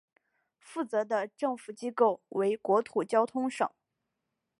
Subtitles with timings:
[0.57, 3.69] 负责的政府机构为国土交通省。